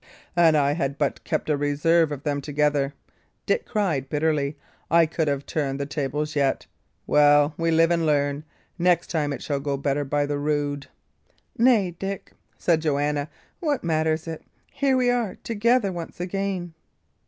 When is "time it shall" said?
9.11-9.59